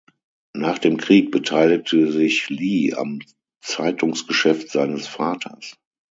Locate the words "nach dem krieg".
0.55-1.29